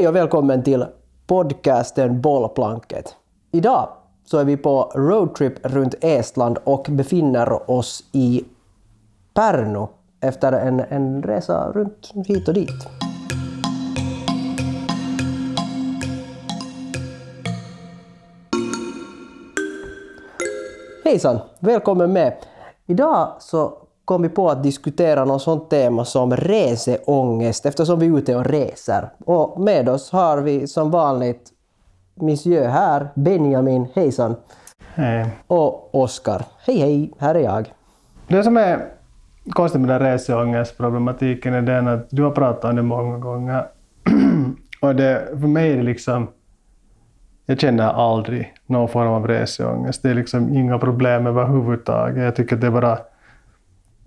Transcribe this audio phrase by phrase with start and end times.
[0.00, 0.86] Hej och välkommen till
[1.26, 3.16] podcasten Bollplanket.
[3.52, 3.88] Idag
[4.24, 8.44] så är vi på roadtrip runt Estland och befinner oss i
[9.34, 9.86] Pärnu
[10.20, 12.88] efter en, en resa runt hit och dit.
[21.04, 21.38] Hejsan!
[21.58, 22.36] Välkommen med!
[22.86, 23.78] Idag så
[24.10, 28.46] kom vi på att diskutera något sånt tema som reseångest eftersom vi är ute och
[28.46, 29.10] reser.
[29.18, 31.50] Och med oss har vi som vanligt
[32.14, 34.36] Monsieur här, Benjamin, hejsan!
[34.94, 35.26] Hej.
[35.46, 36.42] Och Oskar.
[36.66, 37.72] Hej hej, här är jag.
[38.28, 38.84] Det som är
[39.50, 43.66] konstigt med den reseångestproblematiken är den att du har pratat om det många gånger.
[44.82, 46.28] och det, för mig är det liksom...
[47.46, 50.02] Jag känner aldrig någon form av reseångest.
[50.02, 52.24] Det är liksom inga problem överhuvudtaget.
[52.24, 52.98] Jag tycker att det är bara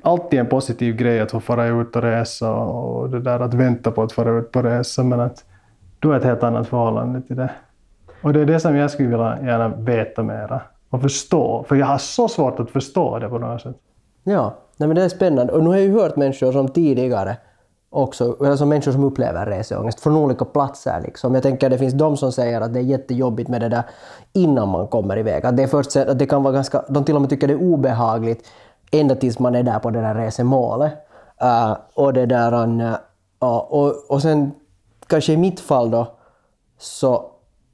[0.04, 3.92] alltid en positiv grej att få fara ut och resa och det där att vänta
[3.92, 5.04] på att fara ut på resa.
[5.04, 5.44] Men att
[6.00, 7.52] du har ett helt annat förhållande till det.
[8.22, 11.66] Och det är det som jag skulle vilja gärna veta mera och förstå.
[11.68, 13.76] För jag har så svårt att förstå det på något sätt.
[14.24, 15.54] Ja, nej men det är spännande.
[15.54, 17.38] Och nu har jag ju hört människor som tidigare
[17.90, 21.02] också, alltså människor som upplever reseångest från olika platser.
[21.06, 21.34] Liksom.
[21.34, 23.84] Jag tänker att det finns de som säger att det är jättejobbigt med det där
[24.34, 25.46] innan man kommer iväg.
[25.46, 27.54] Att det, är först, att det kan vara ganska, de till och med tycker det
[27.54, 28.48] är obehagligt
[28.94, 30.94] ända tills man är där på det där resemålet.
[31.44, 32.96] Uh, och det där, uh,
[33.40, 34.52] och, och sen
[35.08, 36.08] kanske i mitt fall då,
[36.78, 37.26] så,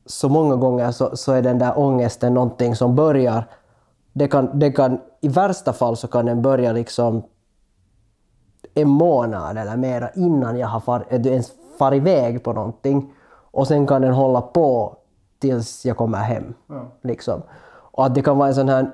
[0.06, 3.44] så många gånger så, så är den där ångesten någonting som börjar,
[4.14, 7.24] det kan, det kan, i värsta fall så kan den börja liksom
[8.74, 13.14] en månad eller mera innan jag har far, ens far iväg på någonting.
[13.52, 14.96] Och sen kan den hålla på
[15.40, 16.54] tills jag kommer hem.
[16.68, 16.86] Ja.
[17.02, 17.42] Liksom.
[17.92, 18.92] Och att det kan vara en sån här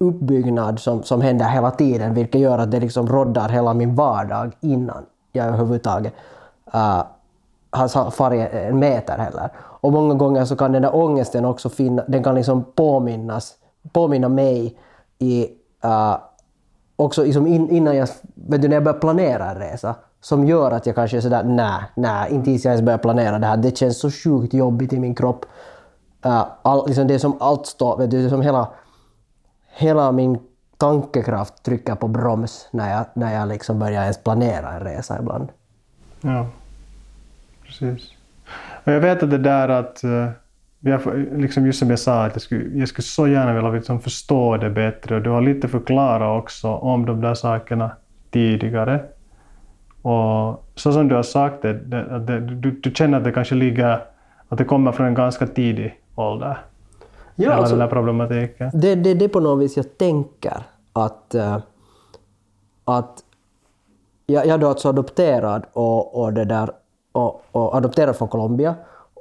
[0.00, 4.52] uppbyggnad som, som händer hela tiden, vilket gör att det liksom roddar hela min vardag
[4.60, 6.12] innan jag överhuvudtaget
[6.74, 7.02] uh,
[7.70, 9.50] har farit en meter heller.
[9.58, 13.54] Och många gånger så kan den där ångesten också finna, den kan liksom påminnas,
[13.92, 14.78] påminna mig
[15.18, 15.48] i,
[15.84, 16.16] uh,
[16.96, 20.70] också liksom in, innan jag, vet du, när jag börjar planera en resa, som gör
[20.70, 23.56] att jag kanske är sådär, nej, nej, inte ens jag ens börjar planera det här,
[23.56, 25.46] det känns så sjukt jobbigt i min kropp.
[26.26, 28.68] Uh, all, liksom det är som allt står, vet du, det är som hela
[29.76, 30.38] hela min
[30.76, 35.48] tankekraft trycker på broms när jag, när jag liksom börjar ens planera en resa ibland.
[36.20, 36.46] Ja,
[37.64, 38.10] precis.
[38.84, 40.28] Och jag vet att det där att, eh,
[40.80, 41.00] jag,
[41.32, 44.56] liksom just som jag sa, att jag skulle, jag skulle så gärna vilja liksom förstå
[44.56, 47.90] det bättre och du har lite förklarat också om de där sakerna
[48.30, 49.04] tidigare.
[50.02, 53.54] Och så som du har sagt det, det, det du, du känner att det kanske
[53.54, 54.00] ligger,
[54.48, 56.58] att det kommer från en ganska tidig ålder.
[57.36, 58.70] Ja, hela alltså, den här problematiken.
[58.74, 60.62] Det är det, det på något vis jag tänker.
[60.92, 61.58] Att, uh,
[62.84, 63.22] att
[64.26, 66.70] jag, jag är då alltså adopterad och, och, det där,
[67.12, 68.74] och, och adopterad från Colombia.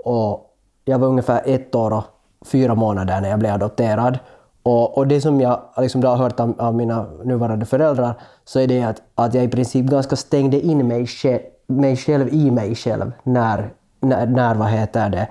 [0.06, 0.56] Och
[0.86, 2.04] jag var ungefär ett år och
[2.46, 4.20] fyra månader när jag blev adopterad.
[4.64, 8.14] Och, och det som jag liksom har hört av, av, mina nuvarande föräldrar
[8.46, 12.34] så är det att, att jag i princip ganska stängde in mig själv, mig själv
[12.34, 15.28] i mig själv när, när, när vad heter det,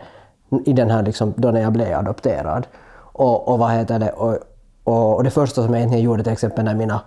[0.67, 2.67] i den här liksom, då när jag blev adopterad.
[2.97, 4.39] Och, och vad heter det, och,
[4.85, 7.01] och, och, det första som jag egentligen gjorde till exempel när mina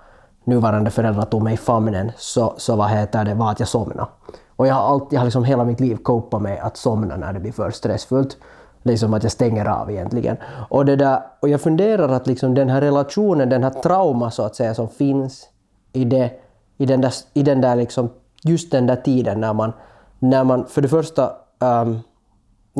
[0.44, 4.10] nuvarande föräldrar tog mig i famnen så, så vad heter det, var att jag somnade.
[4.56, 7.34] Och jag har, alltid, jag har liksom hela mitt liv copat med att somna när
[7.34, 8.38] det blir för stressfullt.
[8.84, 10.38] Liksom att jag stänger av egentligen.
[10.70, 14.44] Och, det där, och jag funderar att liksom den här relationen, den här trauma så
[14.44, 15.50] att säga som finns
[15.94, 16.32] i, det,
[16.78, 18.10] i den där, i den där liksom,
[18.44, 19.74] just den där tiden när man,
[20.20, 22.00] när man för det första um,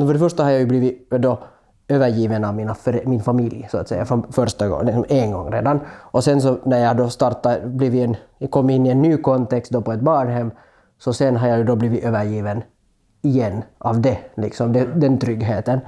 [0.06, 1.38] för det första har jag ju blivit då
[1.88, 5.80] övergiven av mina, min familj så att säga från första gången, liksom en gång redan.
[5.96, 9.72] Och sen så när jag då startade, blivit en, kom in i en ny kontext
[9.72, 10.50] då på ett barnhem,
[10.98, 12.62] så sen har jag ju då blivit övergiven
[13.22, 15.80] igen av det, liksom, det, den tryggheten.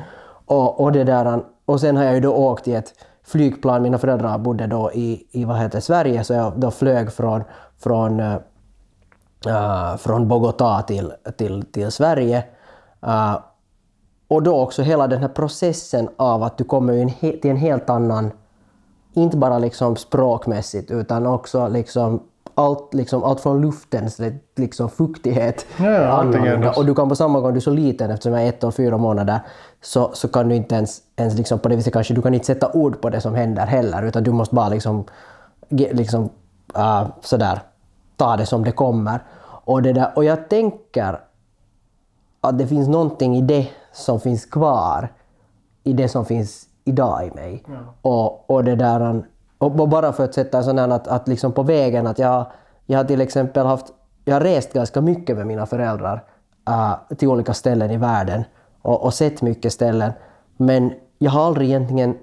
[0.46, 2.94] Och, och, det där, och sen har jag ju då åkt i ett
[3.24, 7.42] flygplan, mina föräldrar bodde då i, i vad heter Sverige, så jag då flög från,
[7.78, 8.36] från, uh,
[9.98, 12.44] från Bogotá till, till, till Sverige.
[13.06, 13.38] Uh,
[14.30, 17.10] och då också hela den här processen av att du kommer
[17.40, 18.30] till en helt annan,
[19.12, 22.22] inte bara liksom språkmässigt utan också liksom
[22.54, 24.20] allt, liksom, allt från luftens
[24.56, 25.66] liksom, fuktighet.
[25.76, 28.48] Ja, ja, och du kan på samma gång, du är så liten eftersom jag är
[28.48, 29.40] ett och fyra månader,
[29.82, 32.46] så, så kan du inte ens, ens liksom, på det viset kanske, du kan inte
[32.46, 35.04] sätta ord på det som händer heller, utan du måste bara liksom,
[35.68, 36.30] liksom
[36.76, 37.60] uh, sådär,
[38.16, 39.20] ta det som det kommer.
[39.64, 41.20] Och, det där, och jag tänker
[42.40, 45.08] att det finns någonting i det som finns kvar
[45.84, 47.64] i det som finns idag i mig.
[47.66, 47.94] Ja.
[48.02, 49.22] Och, och det där,
[49.58, 52.46] och bara för att sätta en sån här att, att liksom på vägen att jag,
[52.86, 53.86] jag har till exempel haft,
[54.24, 56.24] jag har rest ganska mycket med mina föräldrar
[56.68, 58.44] äh, till olika ställen i världen
[58.82, 60.12] och, och sett mycket ställen.
[60.56, 62.18] Men jag har aldrig egentligen...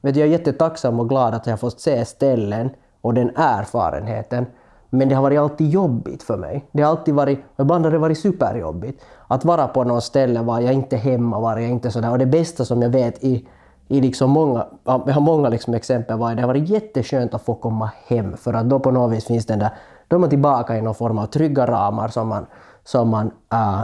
[0.00, 2.70] Vet du, jag är jättetacksam och glad att jag har fått se ställen
[3.00, 4.46] och den erfarenheten.
[4.90, 6.64] Men det har varit alltid jobbigt för mig.
[6.72, 9.02] Det har alltid varit, ibland har det varit superjobbigt.
[9.28, 12.10] Att vara på något ställe var jag inte hemma, var jag inte sådär.
[12.10, 13.48] Och det bästa som jag vet i,
[13.88, 17.54] i liksom många, jag har många liksom exempel var det har varit jätteskönt att få
[17.54, 19.70] komma hem för att då på något vis finns den där,
[20.08, 22.46] då är man tillbaka i någon form av trygga ramar som man,
[22.84, 23.82] som man, uh,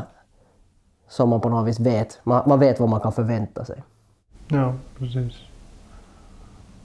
[1.09, 3.83] som man på något vis vet, man, man vet vad man kan förvänta sig.
[4.49, 5.35] Ja, precis.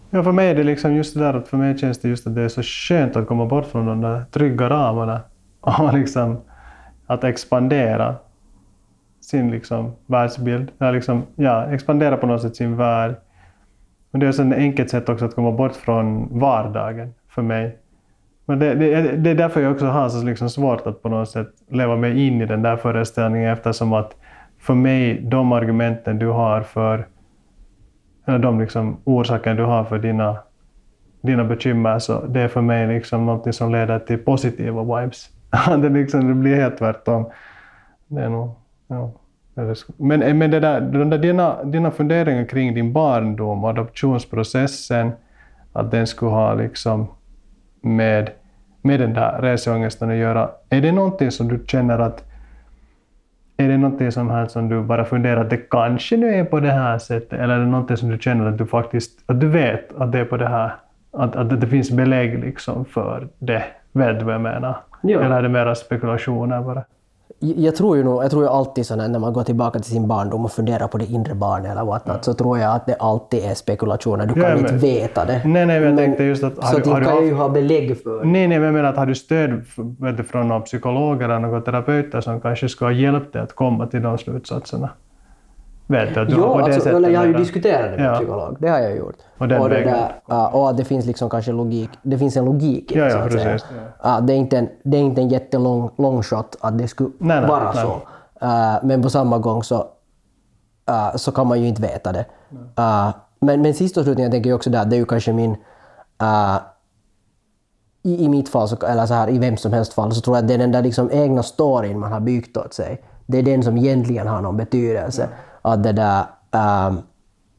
[0.09, 2.27] Ja, för mig är det liksom just det där att för mig känns det just
[2.27, 5.21] att det är så skönt att komma bort från de där trygga ramarna
[5.61, 6.37] och liksom
[7.07, 8.15] att expandera
[9.21, 10.71] sin liksom världsbild.
[10.79, 13.15] Eller liksom, ja, expandera på något sätt sin värld.
[14.11, 17.77] Och det är ett enkelt sätt också att komma bort från vardagen för mig.
[18.45, 21.29] Men det, det, det är därför jag också har så liksom svårt att på något
[21.29, 24.15] sätt leva mig in i den där föreställningen eftersom att
[24.59, 27.07] för mig, de argumenten du har för
[28.29, 30.37] eller de liksom orsaker du har för dina,
[31.21, 35.29] dina bekymmer, så det är för mig liksom något som leder till positiva vibes.
[35.81, 37.25] det, liksom, det blir helt tvärtom.
[38.07, 38.51] Det är nog,
[38.87, 39.11] ja.
[39.97, 45.11] Men, men det där, de där dina, dina funderingar kring din barndom och adoptionsprocessen,
[45.73, 47.07] att den skulle ha liksom
[47.81, 48.29] med,
[48.81, 52.28] med den där reseångesten att göra, är det någonting som du känner att
[53.63, 56.59] är det någonting som, här som du bara funderar att det kanske nu är på
[56.59, 59.47] det här sättet, eller är det någonting som du känner att du faktiskt att du
[59.47, 60.71] vet att det är på det här,
[61.13, 63.63] att, att det finns belägg liksom för det?
[63.91, 64.77] Vet du vad jag menar?
[65.01, 65.19] Ja.
[65.19, 66.83] Eller är det mera spekulationer bara?
[67.39, 70.07] Jag tror ju nog, jag tror ju alltid så när man går tillbaka till sin
[70.07, 72.17] barndom och funderar på det inre barnet eller vad ja.
[72.21, 74.25] så tror jag att det alltid är spekulationer.
[74.25, 75.41] Du kan ja, men, inte veta det.
[75.45, 76.67] Nej, nej, men jag tänkte just att...
[76.67, 79.15] så du, kan ju ha belägg för Nej, nej, men jag menar att har du
[79.15, 79.61] stöd
[80.17, 83.87] du, från någon psykolog eller någon terapeuter som kanske skulle ha hjälpt dig att komma
[83.87, 84.89] till de slutsatserna?
[85.89, 88.15] Vet du att du jo, har alltså, jag har ju diskuterat det med ja.
[88.15, 88.57] psykolog.
[88.59, 89.15] Det har jag gjort.
[89.37, 91.89] Och, och, det där, och att det finns liksom kanske logik.
[92.01, 93.65] Det finns en logik i det, ja, ja, precis,
[94.03, 94.19] ja.
[94.19, 97.39] Det, är inte en, det är inte en jättelång long shot att det skulle nej,
[97.39, 97.83] nej, vara nej.
[97.83, 97.91] så.
[98.45, 99.75] Uh, men på samma gång så,
[100.89, 102.25] uh, så kan man ju inte veta det.
[102.79, 103.09] Uh,
[103.39, 105.55] men, men sist och slutligen tänker jag också där, det är ju kanske min...
[108.03, 110.37] I, I mitt fall, så, eller så här, i vem som helst fall, så tror
[110.37, 113.01] jag att det är den där liksom egna storyn man har byggt åt sig.
[113.25, 115.29] Det är den som egentligen har någon betydelse.
[115.63, 115.73] Mm.
[115.73, 116.25] Att det där,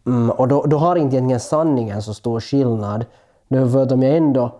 [0.04, 3.04] um, och då, då har inte egentligen sanningen så stor skillnad.
[3.48, 4.54] För att om jag ändå,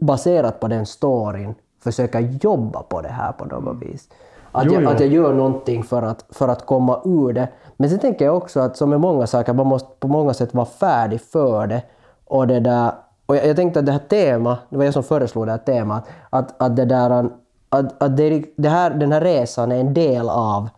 [0.00, 1.54] baserat på den storyn,
[1.84, 4.08] försöker jobba på det här på något vis.
[4.52, 4.88] Att, jo, jag, jo.
[4.88, 7.48] att jag gör någonting för att, för att komma ur det.
[7.76, 10.54] Men sen tänker jag också att som med många saker, man måste på många sätt
[10.54, 11.82] vara färdig för det.
[12.24, 12.92] Och, det där,
[13.26, 15.58] och jag, jag tänkte att det här temat, det var jag som föreslog det här
[15.58, 17.30] temat, att, att, det där,
[17.68, 20.68] att, att det, det här, den här resan är en del av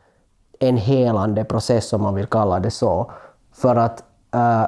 [0.61, 3.11] en helande process om man vill kalla det så.
[3.53, 4.05] För att,
[4.35, 4.67] uh,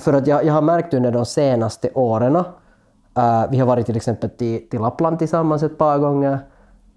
[0.00, 2.44] för att jag, jag har märkt under de senaste åren, uh,
[3.50, 6.38] vi har varit till exempel till, till Lappland tillsammans ett par gånger.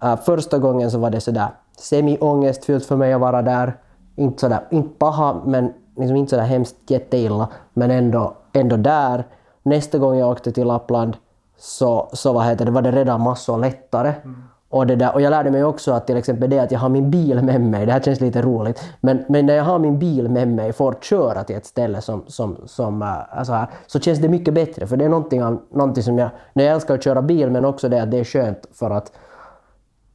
[0.04, 3.76] Uh, första gången så var det sådär semi-ångestfyllt för mig att vara där.
[4.16, 9.26] Inte, sådär, inte paha, men liksom inte sådär hemskt jätteilla, men ändå, ändå där.
[9.62, 11.16] Nästa gång jag åkte till Lappland
[11.58, 14.14] så, så vad heter det, var det redan massor lättare.
[14.24, 14.42] Mm.
[14.70, 16.88] Och, det där, och jag lärde mig också att till exempel det att jag har
[16.88, 19.98] min bil med mig, det här känns lite roligt, men, men när jag har min
[19.98, 23.66] bil med mig och får köra till ett ställe som, som, som äh, alltså här,
[23.86, 24.86] så känns det mycket bättre.
[24.86, 27.64] För det är någonting, av, någonting som jag, när jag älskar att köra bil, men
[27.64, 29.12] också det att det är skönt för att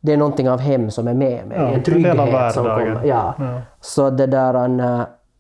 [0.02, 1.58] det är någonting av hem som är med mig.
[1.58, 3.02] Ja, en trygghet som kommer.
[3.06, 3.36] Ja.
[3.40, 3.62] ja.
[3.82, 4.70] Så det där,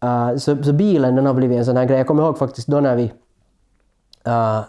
[0.03, 1.97] uh, så, så, bilen den har blivit en sån här grej.
[1.97, 3.03] Jag kommer ihåg faktiskt då när vi
[4.27, 4.61] uh,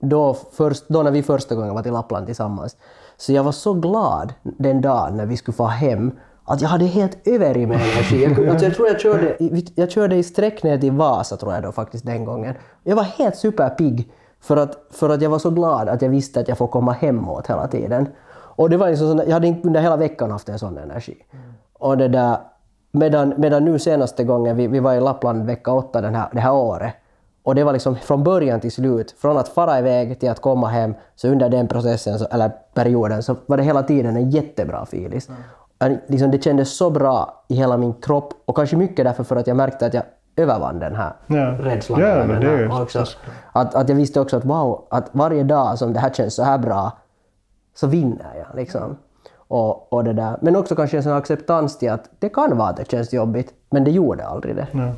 [0.00, 2.76] då, först, då när vi första gången var till Lappland tillsammans
[3.16, 6.12] så jag var så glad den dagen när vi skulle få hem
[6.44, 8.22] att jag hade helt över i mig energi.
[8.22, 9.36] Jag, alltså jag tror jag körde,
[9.74, 12.54] jag körde i sträck ner till Vasa tror jag då faktiskt den gången.
[12.82, 16.40] Jag var helt superpigg för att, för att jag var så glad att jag visste
[16.40, 18.08] att jag får komma hemåt hela tiden.
[18.56, 21.16] Och det var liksom, jag hade inte under hela veckan haft en sån energi.
[21.72, 22.36] Och det där,
[22.92, 26.40] medan, medan nu senaste gången, vi, vi var i Lappland vecka åtta den här, det
[26.40, 26.92] här året,
[27.46, 30.66] och det var liksom från början till slut, från att fara iväg till att komma
[30.68, 35.28] hem, så under den processen, eller perioden, så var det hela tiden en jättebra filis.
[35.78, 35.98] Mm.
[36.06, 39.46] Liksom det kändes så bra i hela min kropp och kanske mycket därför för att
[39.46, 40.02] jag märkte att jag
[40.36, 41.58] övervann den här ja.
[41.60, 42.00] rädslan.
[42.00, 43.04] Ja, men det är också.
[43.52, 46.42] Att, att jag visste också att wow, att varje dag som det här känns så
[46.42, 46.92] här bra
[47.74, 48.56] så vinner jag.
[48.56, 48.96] Liksom.
[49.36, 50.38] Och, och det där.
[50.40, 53.54] Men också kanske en sån acceptans till att det kan vara att det känns jobbigt,
[53.70, 54.66] men det gjorde aldrig det.
[54.72, 54.92] Ja.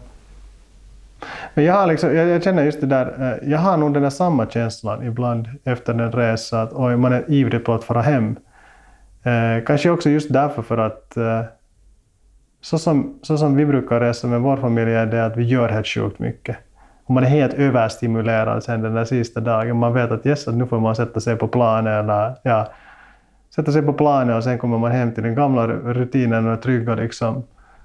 [1.54, 4.02] Men jag, har liksom, jag, jag, känner just det där, eh, jag har nog den
[4.02, 8.02] där samma känslan ibland efter en resa, att oj, man är ivrig på att fara
[8.02, 8.36] hem.
[9.22, 11.42] Eh, kanske också just därför för att eh,
[12.60, 15.68] så, som, så som vi brukar resa med vår familj är det att vi gör
[15.68, 16.56] helt sjukt mycket.
[17.04, 19.76] Och man är helt överstimulerad sen den där sista dagen.
[19.76, 22.68] Man vet att yes, att nu får man sätta sig på planen eller ja,
[23.54, 26.94] sätta sig på planen och sen kommer man hem till den gamla rutinen och trygga
[26.94, 27.44] liksom,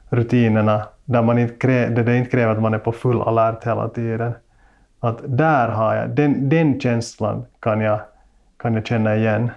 [0.10, 3.64] rutinerna där, man inte krä, där det inte kräver att man är på full alert
[3.64, 4.34] hela tiden.
[5.00, 8.00] Att där har jag, den, den känslan kan jag,
[8.58, 9.52] kan jag känna igen.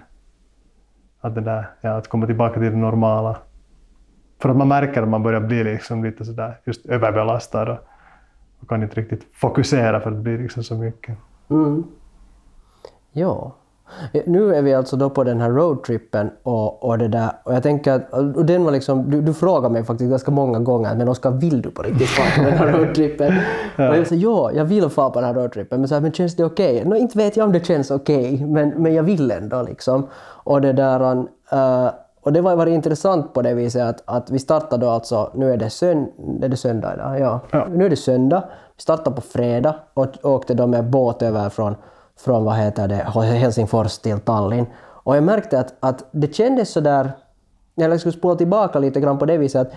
[1.21, 3.37] Att, det där, ja, att komma tillbaka till det normala.
[4.41, 7.77] För att man märker att man börjar bli liksom lite sådär just överbelastad och,
[8.59, 11.17] och kan inte riktigt fokusera för att det blir liksom så mycket.
[11.49, 11.83] Mm.
[13.11, 13.55] Ja.
[14.25, 17.63] Nu är vi alltså då på den här roadtrippen och, och det där och jag
[17.63, 21.07] tänker att och den var liksom, du, du frågade mig faktiskt ganska många gånger men
[21.07, 23.33] Oskar vill du på riktigt fara på den här roadtrippen?
[23.75, 23.89] ja.
[23.89, 26.11] Och jag sa ja, jag vill fara på den här roadtrippen men, så här, men
[26.11, 26.75] känns det okej?
[26.75, 26.89] Okay?
[26.89, 30.07] No, inte vet jag om det känns okej okay, men, men jag vill ändå liksom.
[30.43, 31.13] Och det där
[31.53, 31.89] uh,
[32.27, 35.53] och det var varit intressant på det viset att, att vi startade då alltså, nu
[35.53, 36.07] är det, sönd,
[36.41, 37.39] är det söndag idag, ja.
[37.51, 37.67] ja.
[37.71, 38.43] Nu är det söndag.
[38.75, 41.75] Vi startade på fredag och åkte då med båt över från
[42.17, 44.65] från vad heter det, Helsingfors till Tallinn.
[44.79, 47.11] Och jag märkte att, att det kändes sådär,
[47.77, 49.73] eller jag skulle spola tillbaka lite grann på det viset, att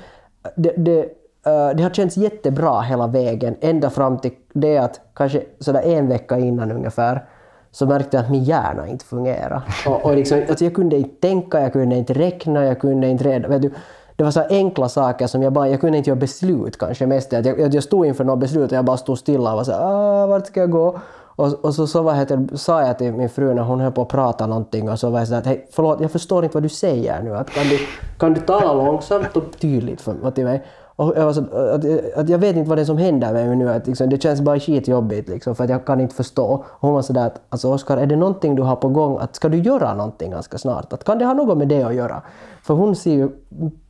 [0.57, 5.43] det, det, uh, det har känts jättebra hela vägen, ända fram till det att kanske
[5.59, 7.25] sådär en vecka innan ungefär,
[7.71, 9.63] så märkte jag att min hjärna inte fungerade.
[9.87, 13.25] Och, och liksom, alltså jag kunde inte tänka, jag kunde inte räkna, jag kunde inte
[13.25, 13.49] reda...
[13.49, 13.71] Vet du,
[14.17, 17.33] det var så enkla saker som jag bara, jag kunde inte göra beslut kanske mest.
[17.33, 19.73] att jag, jag stod inför något beslut och jag bara stod stilla och var så
[19.73, 21.01] ah, vart ska jag gå?
[21.41, 24.03] Och, och så, så vad heter, sa jag till min fru när hon höll på
[24.03, 26.63] att prata någonting och så var jag sådär att hej, förlåt, jag förstår inte vad
[26.63, 27.37] du säger nu.
[27.37, 27.79] Att kan, du,
[28.19, 30.67] kan du tala långsamt och tydligt för, till mig?
[30.97, 31.85] Och jag, så, att,
[32.17, 33.71] att jag vet inte vad det är som händer med mig nu.
[33.71, 36.45] Att liksom, det känns bara skitjobbigt liksom, för att jag kan inte förstå.
[36.45, 39.19] Och hon var sådär att alltså Oskar, är det någonting du har på gång?
[39.21, 40.93] Att, ska du göra någonting ganska snart?
[40.93, 42.23] Att, kan det ha något med det att göra?
[42.63, 43.31] För hon ser ju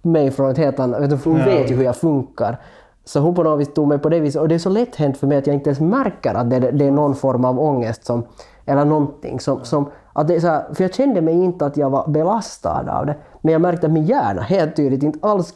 [0.03, 1.25] mig från ett helt annat...
[1.25, 2.61] Hon vet ju hur jag funkar.
[3.11, 4.43] Så hon på något vis tog mig på det viset.
[4.43, 6.59] Och det är så lätt hänt för mig att jag inte ens märker att det,
[6.59, 8.25] det är någon form av ångest som,
[8.67, 11.77] eller någonting som, som att det är så här, för jag kände mig inte att
[11.77, 13.15] jag var belastad av det.
[13.41, 15.55] Men jag märkte att min hjärna helt tydligt inte alls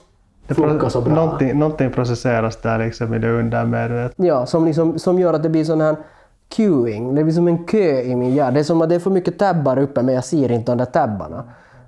[0.48, 1.14] funkar så bra.
[1.14, 4.26] Någonting, någonting processeras där liksom i det undermedvetna.
[4.26, 5.96] Ja, som, liksom, som gör att det blir sån här
[6.56, 7.14] queuing.
[7.14, 8.50] Det blir som en kö i min hjärna.
[8.50, 10.78] Det är som att det är för mycket tabbar uppe men jag ser inte de
[10.78, 11.44] där tabbarna.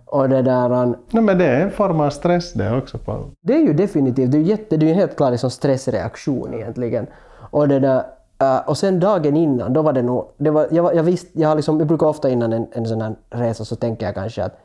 [0.06, 0.68] Och det där...
[1.10, 2.98] No, men det är en form av stress det också.
[2.98, 3.24] På.
[3.40, 6.54] Det är ju definitivt, det är ju, jätte, det är ju helt klart liksom stressreaktion
[6.54, 7.06] egentligen.
[7.50, 8.02] Och det där,
[8.42, 10.24] uh, och sen dagen innan, då var det nog...
[10.36, 13.00] Det var, jag, jag, visst, jag, har liksom, jag brukar ofta innan en, en sån
[13.00, 14.58] här resa så tänker jag kanske att,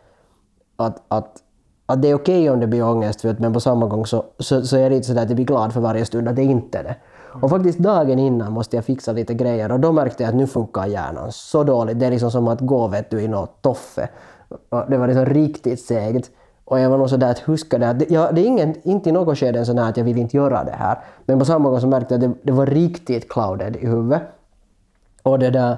[0.75, 1.29] att, att,
[1.85, 4.23] att det är okej okay om det blir ångest, för men på samma gång så,
[4.39, 6.43] så, så är det inte så att jag blir glad för varje stund att det
[6.43, 6.95] inte är det.
[7.41, 10.47] Och faktiskt dagen innan måste jag fixa lite grejer och då märkte jag att nu
[10.47, 11.99] funkar hjärnan så dåligt.
[11.99, 14.09] Det är liksom som att gå vet du, i något toffe.
[14.89, 16.31] Det var liksom riktigt segt.
[16.65, 17.89] Och jag var nog sådär att huska det.
[17.89, 20.63] Att ja, det är ingen, inte i något skede sådär att jag vill inte göra
[20.63, 20.99] det här.
[21.25, 24.21] Men på samma gång så märkte jag att det, det var riktigt clouded i huvudet.
[25.23, 25.77] Och det där...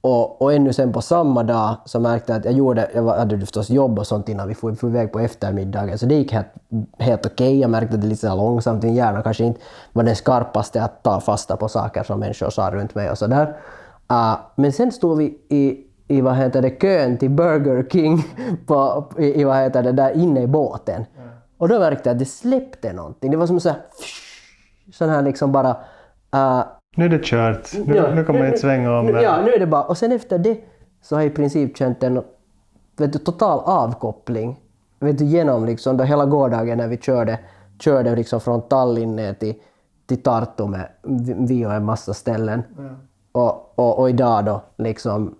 [0.00, 3.40] Och, och ännu sen på samma dag så märkte jag att jag gjorde, jag hade
[3.40, 6.46] förstås jobb och sånt innan vi for, for iväg på eftermiddagen, så det gick helt,
[6.98, 7.48] helt okej.
[7.48, 7.58] Okay.
[7.58, 9.60] Jag märkte att det lite långsamt, min hjärna kanske inte
[9.92, 13.46] var den skarpaste att ta fasta på saker som människor sa runt mig och sådär.
[13.46, 13.54] Uh,
[14.06, 18.24] ah, men sen stod vi i i vad heter det, kön till Burger King
[18.66, 21.04] på, i, i vad heter det, där inne i båten.
[21.16, 21.28] Mm.
[21.58, 23.30] Och då märkte jag att det släppte någonting.
[23.30, 23.78] Det var som så här,
[24.92, 25.70] sån här liksom bara...
[26.34, 26.64] Uh,
[26.96, 27.70] nu är det kört.
[27.86, 29.08] Nu, ja, nu kommer man inte svänga om.
[29.08, 29.82] Ja, nu är det bara...
[29.82, 30.58] Och sen efter det
[31.02, 32.22] så har jag i princip känt en
[32.96, 34.60] vet du, total avkoppling.
[35.00, 37.38] Vet du, genom liksom då hela gårdagen när vi körde,
[37.78, 39.54] körde liksom från Tallinn ner till,
[40.06, 40.88] till Tartu med
[41.48, 42.62] vi och en massa ställen.
[42.78, 42.94] Mm.
[43.32, 45.34] Och, och, och idag då liksom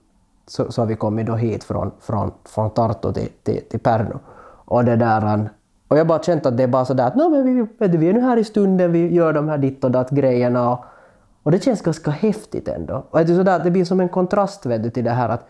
[0.47, 4.19] så, så har vi kommit då hit från, från, från Tartu till, till, till Pärnu.
[4.65, 5.51] Och, det där,
[5.89, 7.99] och jag har bara känt att det är bara sådär att men vi, vet du,
[7.99, 10.73] vi är nu här i stunden, vi gör de här ditt och datt grejerna.
[10.73, 10.85] Och,
[11.43, 13.07] och det känns ganska häftigt ändå.
[13.11, 15.47] Och det, sådär, det blir som en kontrast vet du, till det här att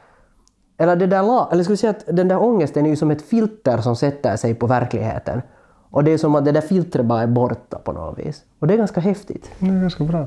[0.77, 3.23] eller det där, eller ska vi säga att den där ångesten är ju som ett
[3.23, 5.43] filter som sätter sig på verkligheten.
[5.91, 8.43] Och det är som att det där filtret bara är borta på något vis.
[8.59, 9.51] Och det är ganska häftigt.
[9.59, 10.27] Det är ganska bra.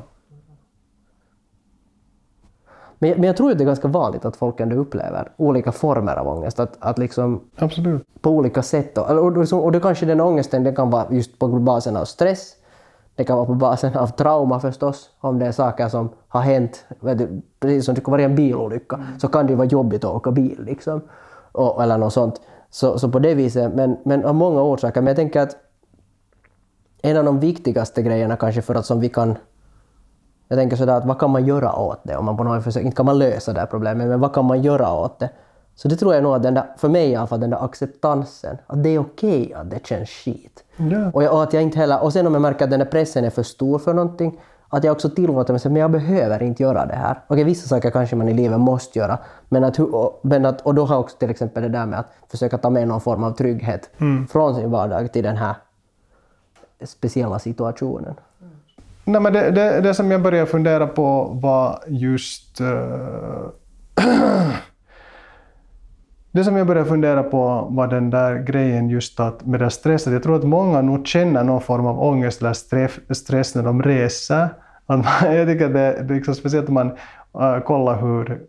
[3.00, 6.16] Men, men jag tror att det är ganska vanligt att folk ändå upplever olika former
[6.16, 6.60] av ångest.
[6.60, 8.04] Att, att liksom Absolut.
[8.22, 8.98] På olika sätt.
[8.98, 12.06] Och, och, och, och det kanske den ångesten det kan vara just på basen av
[12.06, 12.54] stress.
[13.16, 15.10] Det kan vara på basen av trauma förstås.
[15.20, 16.86] Om det är saker som har hänt.
[17.00, 19.20] Du, precis som det kan vara en bilolycka mm.
[19.20, 20.64] så kan det ju vara jobbigt att åka bil.
[20.64, 21.02] Liksom.
[21.52, 22.42] Och, eller något sånt.
[22.70, 25.02] Så, så på det viset, men, men av många orsaker.
[25.02, 25.56] Men jag tänker att
[27.02, 29.38] en av de viktigaste grejerna kanske för att som vi kan
[30.48, 32.18] jag tänker sådär att vad kan man göra åt det?
[32.18, 34.46] Om man på något försöker, inte kan man lösa det här problemet, men vad kan
[34.46, 35.30] man göra åt det?
[35.76, 37.66] Så det tror jag nog att den där, för mig i alla fall, den där
[37.66, 40.64] acceptansen, att det är okej att det känns skit.
[40.78, 41.12] Ja.
[41.14, 42.88] Och, jag, och att jag inte heller, och sen om jag märker att den där
[42.88, 44.40] pressen är för stor för någonting,
[44.70, 47.24] att jag också tillåter mig att men jag behöver inte göra det här.
[47.28, 49.18] Okej, vissa saker kanske man i livet måste göra,
[49.50, 52.00] men att, och, men att, och då har jag också till exempel det där med
[52.00, 53.90] att försöka ta med någon form av trygghet
[54.30, 55.56] från sin vardag till den här
[56.86, 58.16] speciella situationen.
[59.08, 62.62] Nej, men det, det, det som jag började fundera på var just...
[62.62, 63.50] Uh,
[66.32, 70.14] det som jag började fundera på var den där grejen just att med den stressen.
[70.14, 73.84] Jag tror att många nog känner någon form av ångest eller stress, stress när de
[73.84, 74.50] reser.
[74.86, 76.92] Att man, jag tycker att det är liksom speciellt om man
[77.42, 78.42] uh, kollar hur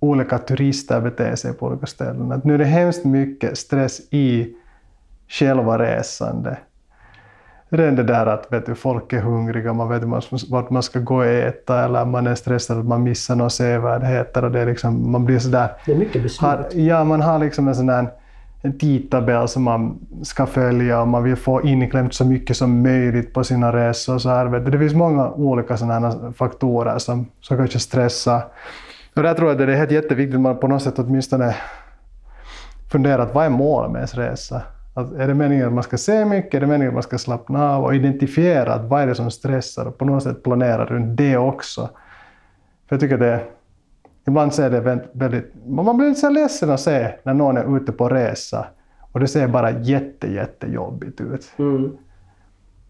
[0.00, 2.32] olika turister beter sig på olika ställen.
[2.32, 4.54] Att nu är det hemskt mycket stress i
[5.28, 6.58] själva resandet
[7.68, 10.20] redan det där att vet du, folk är hungriga, man vet inte
[10.50, 14.44] vart man ska gå och äta eller man är stressad att man missar några sevärdheter
[14.44, 15.68] och det är liksom, man blir sådär...
[15.86, 16.40] Det är mycket beslut.
[16.40, 18.06] Har, ja, man har liksom en sån där
[18.62, 23.34] en tidtabell som man ska följa och man vill få inklämt så mycket som möjligt
[23.34, 24.18] på sina resor.
[24.18, 24.60] Så här.
[24.60, 28.42] Det finns många olika sådana faktorer som, som kanske stressar.
[29.16, 31.54] Och där tror jag att det är helt jätteviktigt att man på något sätt åtminstone
[32.92, 34.62] funderar vad är målet med ens resa?
[34.96, 36.54] Att är det meningen att man ska se mycket?
[36.54, 39.30] Är det meningen att man ska slappna av och identifiera att vad är det som
[39.30, 41.90] stressar och på något sätt planera runt det också?
[42.88, 43.44] För jag tycker det
[44.28, 44.80] Ibland ser det
[45.12, 48.66] väldigt, man blir lite så ledsen att se när någon är ute på resa
[49.12, 51.52] och det ser bara jätte, jättejobbigt ut.
[51.58, 51.96] Mm.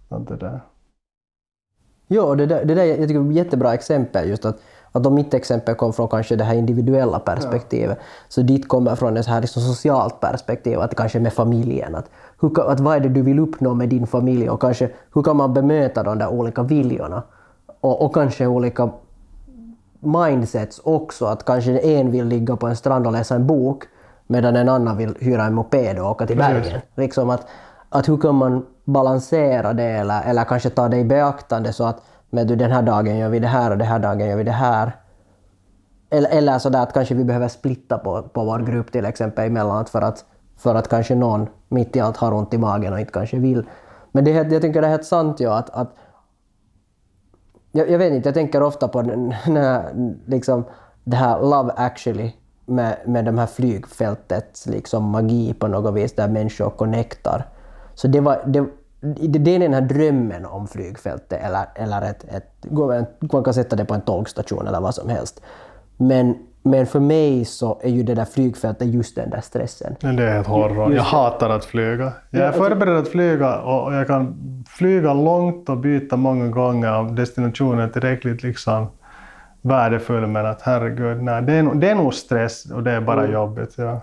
[0.08, 0.60] Det där.
[2.08, 4.28] Jo, det där, det där jag tycker är ett jättebra exempel.
[4.28, 4.62] Just att,
[4.96, 7.98] att om mitt exempel kom från kanske det här individuella perspektivet,
[8.28, 11.94] så ditt kommer från ett här liksom socialt perspektiv, att kanske med familjen.
[11.94, 12.10] Att,
[12.40, 15.36] hur, att vad är det du vill uppnå med din familj och kanske hur kan
[15.36, 17.22] man bemöta de där olika viljorna?
[17.80, 18.90] Och, och kanske olika
[20.00, 21.26] mindsets också.
[21.26, 23.84] Att kanske en vill ligga på en strand och läsa en bok
[24.26, 26.80] medan en annan vill hyra en moped och åka till bergen.
[26.94, 27.46] Liksom att,
[27.88, 32.02] att hur kan man balansera det eller, eller kanske ta det i beaktande så att
[32.36, 34.44] men du, den här dagen gör vi det här och den här dagen gör vi
[34.44, 34.92] det här.
[36.10, 39.88] Eller, eller sådär att kanske vi behöver splitta på, på vår grupp till exempel emellanåt
[39.88, 40.24] för att,
[40.56, 43.66] för att kanske någon mitt i allt har ont i magen och inte kanske vill.
[44.12, 45.94] Men det, jag tycker det är helt sant ju att, att
[47.72, 49.92] jag, jag vet inte, jag tänker ofta på den här,
[50.26, 50.64] liksom,
[51.04, 52.32] det här Love actually
[52.66, 57.46] med, med de här flygfältets liksom magi på något vis där människor connectar.
[57.94, 58.66] Så det var, det,
[59.00, 62.66] det, är den här drömmen om flygfältet eller, eller ett, ett,
[63.32, 65.42] man kan sätta det på en tågstation eller vad som helst.
[65.96, 69.96] Men, men för mig så är ju det där flygfältet just den där stressen.
[70.00, 70.94] Det är helt horror.
[70.94, 72.12] Jag hatar att flyga.
[72.30, 74.36] Jag är förberedd att flyga och jag kan
[74.68, 78.86] flyga långt och byta många gånger om destinationen är tillräckligt liksom
[79.62, 80.26] värdefull.
[80.26, 83.74] Men att herregud, nej, det, är, det är nog stress och det är bara jobbigt.
[83.76, 84.00] Ja.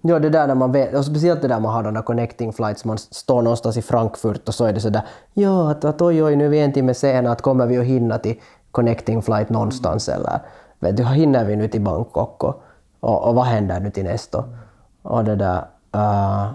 [0.00, 2.52] Ja, det där när man vet, och speciellt det där man har de där connecting
[2.52, 5.02] flights, man står någonstans i Frankfurt och så är det sådär
[5.34, 7.84] ja, att, att oj, oj, nu är vi en timme sena, att kommer vi att
[7.84, 10.40] hinna till connecting flight någonstans eller
[10.78, 12.62] vet du, hinner vi nu till Bangkok och,
[13.00, 14.44] och, och vad händer nu till nästa?
[15.02, 15.58] Och det där,
[15.96, 16.52] uh,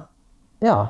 [0.60, 0.88] ja.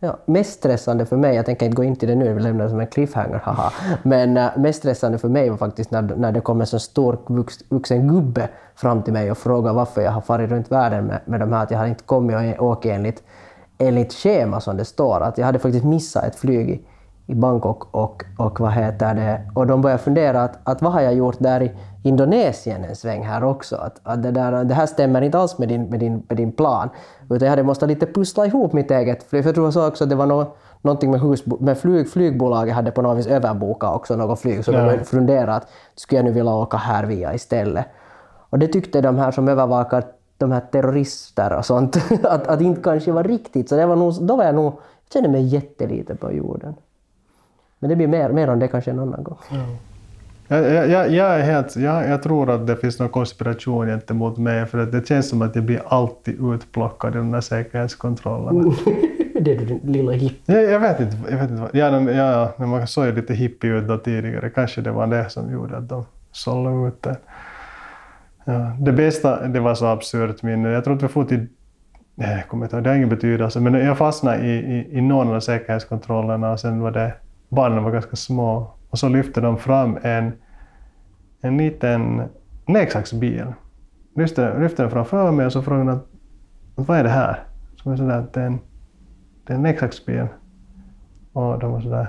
[0.00, 2.64] Ja, mest stressande för mig, jag tänker inte gå in till det nu, vi lämnar
[2.64, 3.72] det som en cliffhanger, haha.
[4.02, 7.18] Men uh, mest stressande för mig var faktiskt när, när det kom en så stor
[7.26, 11.20] vux, vuxen gubbe fram till mig och frågade varför jag har farit runt världen med,
[11.24, 13.22] med de här, att jag har inte kommit och åkt enligt,
[13.78, 15.20] enligt schema som det står.
[15.20, 16.82] Att jag hade faktiskt missat ett flyg i,
[17.26, 21.00] i Bangkok och, och vad heter det, och de började fundera att, att vad har
[21.00, 23.76] jag gjort där i Indonesien en sväng här också?
[23.76, 26.52] Att, att det, där, det här stämmer inte alls med din, med din, med din
[26.52, 26.88] plan.
[27.30, 29.42] Utan jag hade måste lite pussla ihop mitt eget flyg.
[29.42, 30.46] För jag tror så också att det var nå
[30.82, 34.64] någonting med, hus, med flyg, flygbolaget hade på något vis överbokat också något flyg.
[34.64, 34.78] Så Ja.
[34.78, 37.86] de började fundera att skulle jag nu vilja åka här via istället?
[38.50, 40.04] Och det tyckte de här som övervakar
[40.38, 43.68] de här terrorister och sånt, att, att inte kanske var riktigt.
[43.68, 46.74] Så det var nog, då var jag nog, jag kände mig jättelite på jorden.
[47.78, 49.38] Men det blir mer, mer om det kanske en annan gång.
[50.48, 54.38] Jag, jag, jag, jag, är helt, jag, jag tror att det finns någon konspiration gentemot
[54.38, 58.74] mig för att det känns som att jag blir alltid utplockad i de där säkerhetskontrollerna.
[59.40, 60.38] det är din lilla hipp.
[60.46, 61.16] Jag, jag vet inte.
[61.30, 63.98] Jag vet inte vad- ja, de- ja, men man såg ju lite hippie ut då
[63.98, 64.50] tidigare.
[64.50, 67.16] Kanske det var det som gjorde att de sålde ut det.
[68.44, 70.68] Ja, det bästa, det var så absurt minne.
[70.68, 71.46] Jag tror att vi får till...
[72.14, 73.60] Nej, jag kommer inte ihåg, det har ingen betydelse.
[73.60, 77.12] Men jag fastnade i, i, i någon av säkerhetskontrollerna och sen var det...
[77.48, 78.70] Barnen var ganska små.
[78.90, 80.32] Och så lyfte de fram en,
[81.40, 82.22] en liten
[82.66, 83.46] leksaksbil.
[84.14, 86.06] Lyfte, lyfte den framför mig och så frågade de att,
[86.74, 87.44] vad är det här?
[87.76, 88.58] Så var jag sådär att det är en,
[89.46, 90.26] det är en leksaksbil.
[91.32, 92.08] Och de var sådär,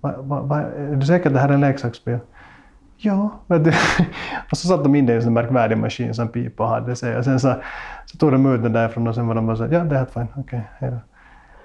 [0.00, 2.18] va, va, va, är du säker att det här är en leksaksbil?
[2.96, 3.72] Ja, vet du.
[4.50, 7.24] och så satte de in det i en märkvärdig maskin som pipa hade sig och
[7.24, 7.54] sen så,
[8.06, 9.98] så tog de ut den därifrån och sen var de bara så ja det är
[9.98, 10.98] helt fine, okej, okay, hejdå.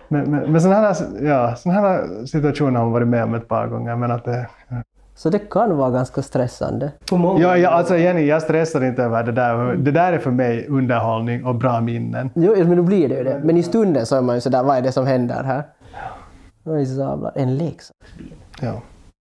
[0.08, 3.48] Men, men, men sådana här, ja, såna här situationer har man varit med om ett
[3.48, 3.96] par gånger.
[3.96, 4.76] Men att det, ja.
[5.15, 6.91] Så det kan vara ganska stressande.
[7.12, 9.76] Ja, ja, alltså Jenny, jag stressar inte över det där.
[9.76, 12.30] Det där är för mig underhållning och bra minnen.
[12.36, 13.41] Jo, men då blir det ju det.
[13.43, 15.63] Men i stunden så är man ju sådär, vad är det som händer här?
[16.65, 16.88] Oj.
[17.36, 18.34] En leksaksbil.
[18.62, 18.74] Ja.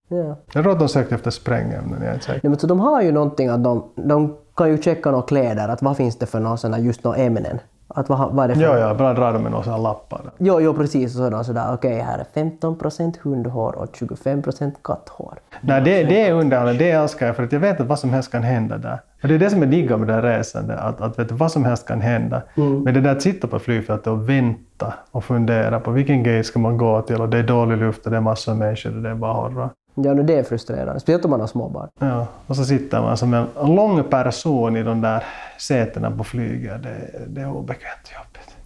[0.08, 0.36] Ja.
[0.52, 2.40] Jag tror att de sökte efter sprängämnen, jag är inte säker.
[2.42, 5.68] Nej, men så de har ju någonting att de, de kan ju checka några kläder,
[5.68, 7.58] att vad finns det för några sådana, just några ämnen.
[7.88, 8.62] Att vad, vad är det för...
[8.62, 10.20] Ja, ja, bara dra dem med några lappar.
[10.38, 11.14] Jo, jo, precis.
[11.14, 15.38] Och sådär, sådär okej, här är 15 procent hundhår och 25 procent katthår.
[15.60, 18.10] Nej, det, det är underhållande, det älskar jag för att jag vet att vad som
[18.10, 19.00] helst kan hända där.
[19.22, 21.52] Och det är det som är digga med det här resandet, att, att vet vad
[21.52, 22.42] som helst kan hända.
[22.54, 26.58] Men det där att sitta på flygfältet och vänta och fundera på vilken gate ska
[26.58, 29.02] man gå till och det är dålig luft och det är massor av människor och
[29.02, 29.70] det är bara horror.
[29.98, 31.00] Ja, nu det är frustrerande.
[31.00, 31.88] Speciellt om man har småbarn.
[32.00, 35.24] Ja, och så sitter man som en lång person i de där
[35.58, 36.82] sätena på flyget.
[36.82, 38.56] Det, det är obekvämt jobbigt.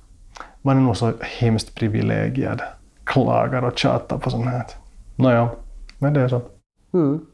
[0.63, 2.63] Man är nog så hemskt privilegierad.
[3.05, 4.65] Klagar och tjatar på sånt här.
[5.17, 5.49] Nåja,
[5.99, 6.41] men det är så.
[6.95, 7.27] Mm.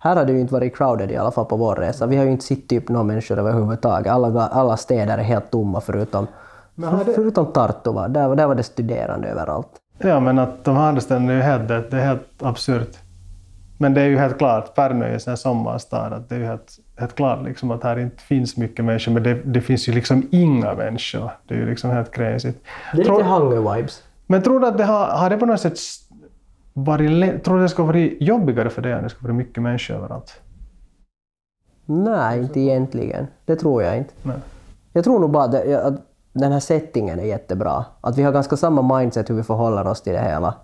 [0.00, 2.06] Här har det ju inte varit crowded i alla fall på vår resa.
[2.06, 4.12] Vi har ju inte sett typ några människor överhuvudtaget.
[4.12, 6.26] Alla, alla städer är helt tomma förutom,
[7.14, 7.92] förutom Tartu.
[7.92, 9.68] Där, där var det studerande överallt.
[9.98, 12.98] Ja, men att de här ställena är ju helt, det är helt absurt.
[13.84, 16.78] Men det är ju helt klart, Pärnu är en sommarstad, att det är ju helt,
[16.96, 20.28] helt klart liksom att här inte finns mycket människor, men det, det finns ju liksom
[20.30, 21.30] inga människor.
[21.48, 22.52] Det är ju liksom helt crazy.
[22.94, 24.02] Det är Tror- lite hunger-vibes.
[24.26, 25.78] Men tror du att det har, har det på något sätt
[26.72, 29.94] varit, tror du det skulle varit jobbigare för dig om det skulle vara mycket människor
[29.94, 30.40] överallt?
[31.86, 33.26] Nej, inte egentligen.
[33.44, 34.14] Det tror jag inte.
[34.22, 34.36] Nej.
[34.92, 35.94] Jag tror nog bara att
[36.32, 37.84] den här settingen är jättebra.
[38.00, 40.54] Att vi har ganska samma mindset hur vi förhåller oss till det hela.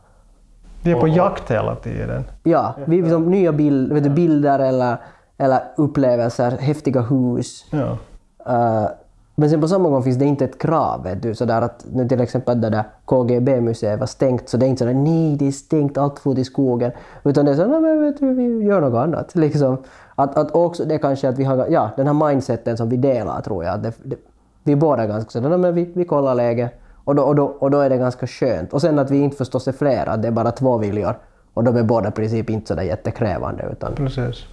[0.82, 2.24] Vi är på jakt hela tiden.
[2.42, 4.96] Ja, vi liksom nya bild, vet du, bilder eller,
[5.38, 7.66] eller upplevelser, häftiga hus.
[7.70, 7.98] Ja.
[8.46, 8.90] Eh,
[9.34, 11.02] men sen på samma gång finns det inte ett krav.
[11.02, 14.68] Vet du, sådär att nu till exempel det där KGB-museet var stängt, så det är
[14.68, 16.92] inte sådär nej, det är stängt, allt får till skogen.
[17.24, 19.34] Utan det är så nej men vet du, vi gör något annat.
[19.34, 19.76] Liksom.
[20.14, 23.40] Att, att också det kanske att vi har, ja, den här mindseten som vi delar
[23.40, 23.74] tror jag.
[23.74, 24.16] Att det, det,
[24.62, 26.79] vi båda är ganska sådär, men vi, vi kollar läget.
[27.04, 28.72] Och då, och, då, och då är det ganska skönt.
[28.72, 31.18] Och sen att vi inte förstås är flera, att det är bara två viljor.
[31.54, 34.44] Och de är båda i princip inte sådär jättekrävande, utan Precis.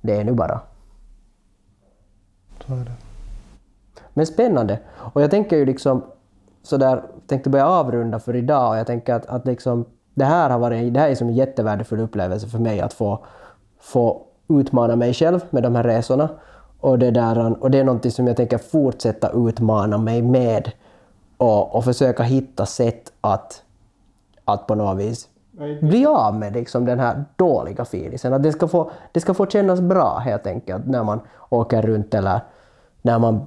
[0.00, 0.60] det är nu bara.
[2.66, 2.92] Så är det.
[4.14, 4.78] Men spännande.
[4.96, 6.02] Och jag tänker ju liksom
[6.62, 10.58] sådär, tänkte börja avrunda för idag och jag tänker att, att liksom, det här har
[10.58, 13.24] varit det här är som en jättevärdefull upplevelse för mig att få,
[13.80, 16.28] få utmana mig själv med de här resorna.
[16.80, 20.70] Och det, där, och det är någonting som jag tänker fortsätta utmana mig med
[21.36, 23.62] och, och försöka hitta sätt att,
[24.44, 25.28] att på något vis
[25.80, 28.32] bli av med liksom den här dåliga feelingen.
[28.32, 32.14] Att det ska, få, det ska få kännas bra helt enkelt när man åker runt
[32.14, 32.40] eller
[33.02, 33.46] när man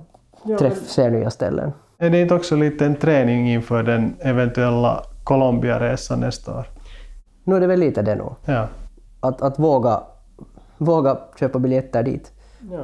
[0.59, 1.71] träff, ser nya ställen.
[1.97, 6.67] Är det inte också lite en träning inför den eventuella Colombia-resan nästa år?
[7.43, 8.35] Nu är det väl lite det nog.
[8.45, 8.67] Ja.
[9.19, 10.01] Att, att våga,
[10.77, 12.31] våga köpa biljetter dit.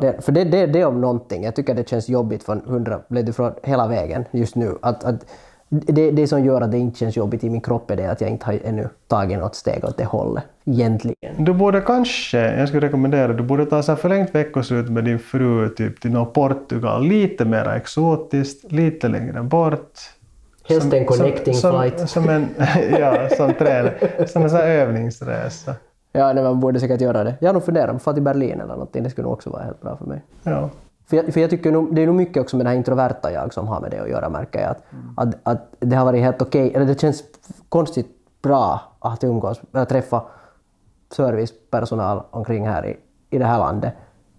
[0.02, 1.44] Det, för det, det, det om någonting.
[1.44, 4.76] Jag tycker det känns jobbigt från, 100, blev det från hela vägen just nu.
[4.82, 5.26] Att, att,
[5.70, 8.22] det, det som gör att det inte känns jobbigt i min kropp är det att
[8.22, 10.44] jag inte har ännu tagit något steg åt det hållet.
[10.66, 11.46] Egentligen.
[11.46, 15.70] Du borde kanske, jag skulle rekommendera, du borde ta så förlängt veckoslut med din fru
[15.70, 17.08] typ till något Portugal.
[17.08, 20.00] Lite mer exotiskt, lite längre bort.
[20.70, 22.00] Helst en connecting som, flight.
[22.00, 22.48] Som, som en,
[23.00, 23.54] ja, som.
[24.28, 25.76] Som en sån övningsresa.
[26.16, 27.36] Ja, nej, man borde säkert göra det.
[27.40, 29.04] Jag har nog funderat på att fara till Berlin eller någonting.
[29.04, 30.24] Det skulle nog också vara helt bra för mig.
[30.44, 30.70] Ja.
[31.06, 33.32] För jag, för jag tycker nog, det är nog mycket också med det här introverta
[33.32, 34.70] jag som har med det att göra märker jag.
[34.70, 34.84] Att,
[35.16, 37.24] att, att det har varit helt okej, eller det känns
[37.70, 38.08] konstigt
[38.42, 40.22] bra att umgås, att träffa
[41.12, 42.98] servicepersonal omkring här i,
[43.30, 43.94] i det här landet.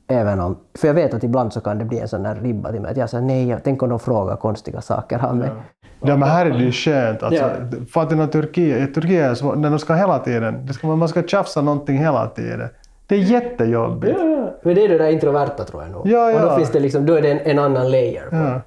[0.08, 2.72] Även om, för jag vet att ibland så kan det bli en sån där ribba
[2.72, 5.48] till mig att jag säger nej, jag- tänk om de frågar konstiga saker av mig.
[6.02, 7.22] Ja, men här är det ju skönt.
[7.22, 7.50] Alltså, Ja.
[7.92, 11.08] För att i Turkiet, Turkiet är så, när de ska hela tiden, det ska, man
[11.08, 12.68] ska tjafsa någonting hela tiden.
[13.06, 14.18] Det är jättejobbigt.
[14.62, 16.06] Men det är det där introverta tror jag nog.
[16.08, 16.56] Ja, Och då, ja.
[16.56, 18.26] finns det liksom, då är det en, en annan layer.
[18.30, 18.36] På.
[18.36, 18.60] Ja.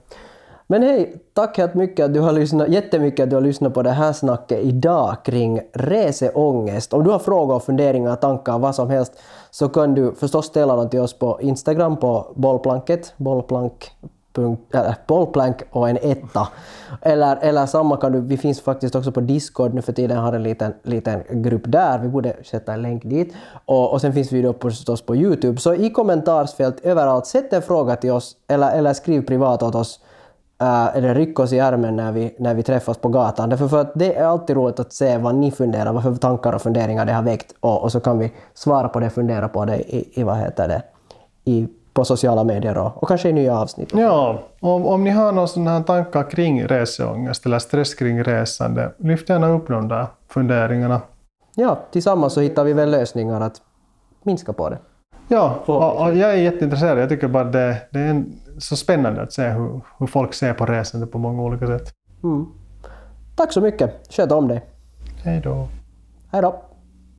[0.67, 3.82] Men hej, tack helt mycket att du har lyssnat, jättemycket att du har lyssnat på
[3.84, 6.93] det här snacket idag kring reseångest.
[6.93, 9.13] Om du har frågor, funderingar, tankar, vad som helst
[9.51, 13.91] så kan du förstås ställa dem till oss på Instagram på bollplanket, bollplank,
[14.73, 16.47] eller äh, bollplank och en etta.
[17.01, 20.33] Eller, eller samma kan du, vi finns faktiskt också på Discord nu för tiden, har
[20.33, 23.33] en liten, liten grupp där, vi borde sätta en länk dit.
[23.65, 25.59] Och, och sen finns vi då förstås på Youtube.
[25.59, 29.99] Så i kommentarsfält överallt, sätt en fråga till oss eller, eller skriv privat åt oss
[30.61, 33.49] äh, eller rycka oss i armen när vi, när vi träffas på gatan.
[33.49, 36.53] Därför för att det är alltid roligt att se vad ni funderar, vad för tankar
[36.53, 39.65] och funderingar det har väckt och, och så kan vi svara på det, fundera på
[39.65, 40.81] det i, i vad heter det,
[41.45, 43.93] i, på sociala medier och, och kanske i nya avsnitt.
[43.93, 48.91] Ja, om, om ni har några sådana här tankar kring reseångest eller stress kring resande,
[48.97, 51.01] lyft gärna upp de där funderingarna.
[51.55, 53.61] Ja, tillsammans så hittar vi väl lösningar att
[54.23, 54.77] minska på det.
[55.27, 56.99] Ja, och, och jag är jätteintresserad.
[56.99, 60.53] Jag tycker bara det, det är en, så spännande att se hur, hur folk ser
[60.53, 61.93] på resande på många olika sätt.
[62.23, 62.45] Mm.
[63.35, 64.13] Tack så mycket.
[64.13, 64.65] Sköt om dig.
[65.23, 65.67] Hej då.
[66.31, 66.63] Hej då.